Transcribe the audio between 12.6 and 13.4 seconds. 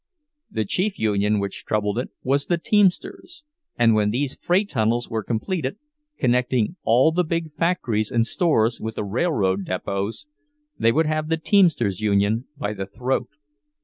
the throat.